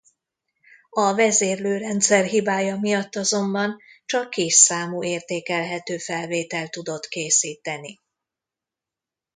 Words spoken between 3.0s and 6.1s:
azonban csak kis számú értékelhető